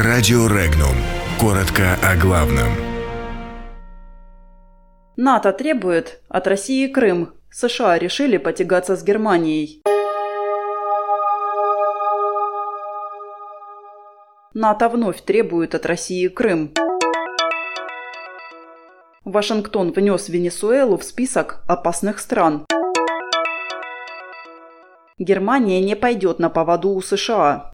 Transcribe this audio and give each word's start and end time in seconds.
Радио 0.00 0.46
Регнум. 0.46 0.94
Коротко 1.40 1.98
о 2.04 2.14
главном. 2.14 2.68
НАТО 5.16 5.52
требует 5.52 6.22
от 6.28 6.46
России 6.46 6.86
Крым. 6.86 7.34
США 7.50 7.98
решили 7.98 8.36
потягаться 8.36 8.94
с 8.94 9.02
Германией. 9.02 9.82
НАТО 14.54 14.88
вновь 14.88 15.20
требует 15.22 15.74
от 15.74 15.84
России 15.84 16.28
Крым. 16.28 16.74
Вашингтон 19.24 19.90
внес 19.90 20.28
Венесуэлу 20.28 20.96
в 20.96 21.02
список 21.02 21.64
опасных 21.66 22.20
стран. 22.20 22.66
Германия 25.18 25.80
не 25.80 25.96
пойдет 25.96 26.38
на 26.38 26.50
поводу 26.50 26.90
у 26.90 27.02
США. 27.02 27.72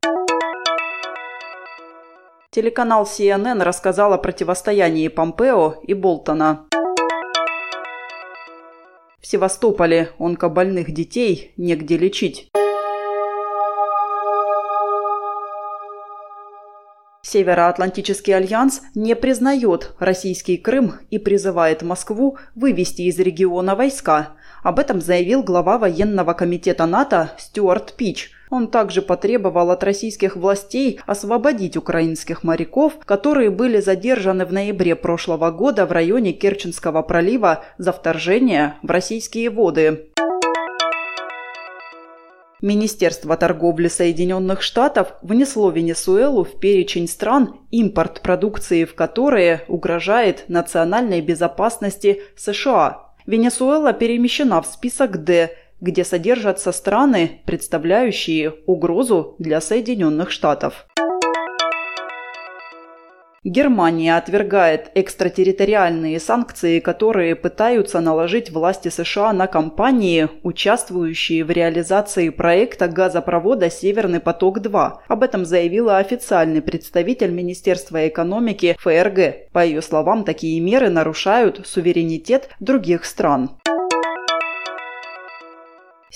Телеканал 2.54 3.02
CNN 3.02 3.64
рассказал 3.64 4.12
о 4.12 4.18
противостоянии 4.18 5.08
Помпео 5.08 5.80
и 5.82 5.92
Болтона. 5.92 6.66
В 9.18 9.26
Севастополе 9.26 10.12
онкобольных 10.20 10.92
детей 10.92 11.52
негде 11.56 11.98
лечить. 11.98 12.48
Североатлантический 17.22 18.36
альянс 18.36 18.82
не 18.94 19.16
признает 19.16 19.92
российский 19.98 20.56
Крым 20.56 20.92
и 21.10 21.18
призывает 21.18 21.82
Москву 21.82 22.38
вывести 22.54 23.02
из 23.02 23.18
региона 23.18 23.74
войска. 23.74 24.36
Об 24.64 24.78
этом 24.78 25.02
заявил 25.02 25.42
глава 25.42 25.76
военного 25.76 26.32
комитета 26.32 26.86
НАТО 26.86 27.32
Стюарт 27.36 27.92
Пич. 27.92 28.30
Он 28.48 28.68
также 28.68 29.02
потребовал 29.02 29.70
от 29.70 29.84
российских 29.84 30.36
властей 30.36 31.00
освободить 31.04 31.76
украинских 31.76 32.42
моряков, 32.44 32.94
которые 33.04 33.50
были 33.50 33.80
задержаны 33.80 34.46
в 34.46 34.54
ноябре 34.54 34.96
прошлого 34.96 35.50
года 35.50 35.84
в 35.84 35.92
районе 35.92 36.32
Керченского 36.32 37.02
пролива 37.02 37.62
за 37.76 37.92
вторжение 37.92 38.76
в 38.82 38.90
российские 38.90 39.50
воды. 39.50 40.08
Министерство 42.62 43.36
торговли 43.36 43.88
Соединенных 43.88 44.62
Штатов 44.62 45.12
внесло 45.20 45.68
Венесуэлу 45.70 46.44
в 46.44 46.58
перечень 46.58 47.06
стран, 47.06 47.60
импорт 47.70 48.22
продукции 48.22 48.86
в 48.86 48.94
которые 48.94 49.66
угрожает 49.68 50.44
национальной 50.48 51.20
безопасности 51.20 52.22
США. 52.34 53.03
Венесуэла 53.26 53.92
перемещена 53.94 54.60
в 54.60 54.66
список 54.66 55.24
«Д», 55.24 55.56
где 55.80 56.04
содержатся 56.04 56.72
страны, 56.72 57.42
представляющие 57.46 58.54
угрозу 58.66 59.34
для 59.38 59.60
Соединенных 59.60 60.30
Штатов. 60.30 60.86
Германия 63.44 64.16
отвергает 64.16 64.90
экстратерриториальные 64.94 66.18
санкции, 66.18 66.80
которые 66.80 67.36
пытаются 67.36 68.00
наложить 68.00 68.50
власти 68.50 68.88
США 68.88 69.34
на 69.34 69.46
компании, 69.46 70.30
участвующие 70.42 71.44
в 71.44 71.50
реализации 71.50 72.30
проекта 72.30 72.88
газопровода 72.88 73.68
«Северный 73.68 74.20
поток-2». 74.20 74.92
Об 75.08 75.22
этом 75.22 75.44
заявила 75.44 75.98
официальный 75.98 76.62
представитель 76.62 77.32
Министерства 77.32 78.08
экономики 78.08 78.76
ФРГ. 78.80 79.52
По 79.52 79.62
ее 79.62 79.82
словам, 79.82 80.24
такие 80.24 80.58
меры 80.60 80.88
нарушают 80.88 81.66
суверенитет 81.66 82.48
других 82.60 83.04
стран. 83.04 83.50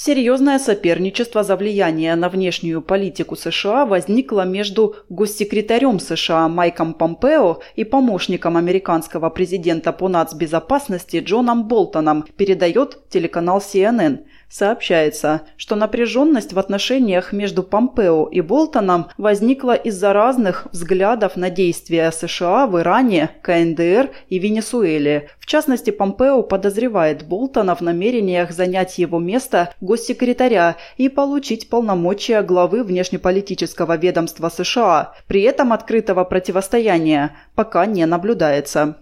Серьезное 0.01 0.61
соперничество 0.61 1.43
за 1.43 1.57
влияние 1.57 2.15
на 2.15 2.29
внешнюю 2.29 2.83
политику 2.83 3.35
США 3.35 3.85
возникло 3.85 4.43
между 4.43 4.95
госсекретарем 5.09 5.99
США 5.99 6.47
Майком 6.47 6.95
Помпео 6.95 7.59
и 7.75 7.83
помощником 7.83 8.57
американского 8.57 9.29
президента 9.29 9.93
по 9.93 10.09
нацбезопасности 10.09 11.17
Джоном 11.17 11.67
Болтоном, 11.67 12.27
передает 12.37 13.09
телеканал 13.09 13.59
CNN. 13.59 14.21
Сообщается, 14.49 15.43
что 15.57 15.75
напряженность 15.75 16.53
в 16.53 16.61
отношениях 16.61 17.33
между 17.33 17.65
Помпео 17.65 18.29
и 18.29 18.41
Болтоном 18.41 19.09
возникла 19.19 19.75
из-за 19.75 20.13
разных 20.13 20.69
взглядов 20.73 21.37
на 21.37 21.51
действия 21.51 22.13
США 22.13 22.69
в 22.69 22.79
Иране, 22.79 23.31
КНДР 23.43 24.11
и 24.29 24.39
Венесуэле. 24.39 25.29
В 25.41 25.47
частности, 25.47 25.91
Помпео 25.91 26.43
подозревает 26.43 27.27
Болтона 27.27 27.75
в 27.75 27.81
намерениях 27.81 28.53
занять 28.53 28.97
его 28.97 29.19
место 29.19 29.75
госсекретаря 29.89 30.77
и 30.99 31.09
получить 31.09 31.71
полномочия 31.71 32.43
главы 32.43 32.85
внешнеполитического 32.85 33.97
ведомства 33.97 34.51
США. 34.51 35.15
При 35.27 35.43
этом 35.43 35.73
открытого 35.73 36.25
противостояния 36.25 37.35
пока 37.55 37.87
не 37.87 38.05
наблюдается. 38.05 38.99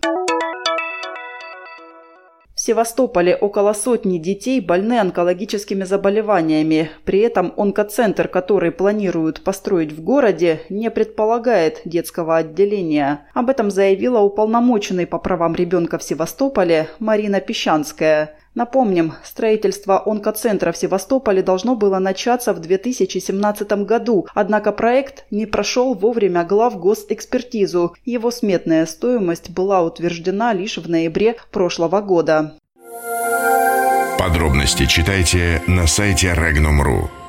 В 2.55 2.61
Севастополе 2.61 3.37
около 3.37 3.75
сотни 3.75 4.17
детей 4.19 4.61
больны 4.61 4.99
онкологическими 4.99 5.85
заболеваниями. 5.85 6.91
При 7.05 7.19
этом 7.19 7.53
онкоцентр, 7.57 8.29
который 8.29 8.71
планируют 8.71 9.43
построить 9.43 9.93
в 9.93 10.03
городе, 10.03 10.61
не 10.71 10.91
предполагает 10.91 11.83
детского 11.85 12.37
отделения. 12.37 13.27
Об 13.35 13.51
этом 13.51 13.71
заявила 13.71 14.21
уполномоченный 14.21 15.07
по 15.07 15.19
правам 15.19 15.55
ребенка 15.55 15.99
в 15.99 16.03
Севастополе 16.03 16.89
Марина 16.99 17.41
Песчанская. 17.41 18.37
Напомним, 18.57 19.13
строительство 19.23 20.03
онкоцентра 20.07 20.73
в 20.73 20.79
Севастополе 20.79 21.43
должно 21.43 21.77
было 21.77 21.99
начаться 21.99 22.55
в 22.55 22.59
2017 22.59 23.71
году, 23.85 24.27
однако 24.35 24.73
проект 24.73 25.27
не 25.31 25.45
прошел 25.45 25.93
вовремя 25.93 26.43
глав 26.43 26.81
госэкспертизу. 26.81 27.95
Его 28.07 28.31
сметная 28.31 28.87
стоимость 28.87 29.51
была 29.51 29.83
утверждена 29.83 30.55
лишь 30.55 30.79
в 30.79 30.89
ноябре 30.89 31.37
прошлого 31.53 32.01
года. 32.01 32.57
Подробности 34.19 34.87
читайте 34.87 35.63
на 35.67 35.87
сайте 35.87 36.29
Regnum.ru. 36.29 37.26